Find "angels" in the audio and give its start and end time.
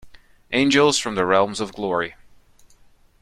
0.51-0.97